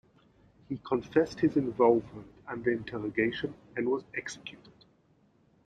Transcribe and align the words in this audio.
He 0.67 0.77
confessed 0.79 1.41
his 1.41 1.57
involvement 1.57 2.25
under 2.47 2.71
interrogation 2.71 3.53
and 3.75 3.87
was 3.87 4.03
executed. 4.15 4.73